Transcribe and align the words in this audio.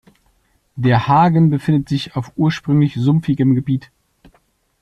Der 0.75 1.07
Hagen 1.07 1.51
befindet 1.51 1.87
sich 1.87 2.15
auf 2.15 2.31
ursprünglich 2.35 2.95
sumpfigem 2.95 3.53
Gebiet. 3.53 3.91